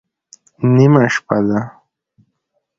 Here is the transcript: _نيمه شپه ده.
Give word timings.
_نيمه 0.73 1.01
شپه 1.13 1.37
ده. 1.47 1.59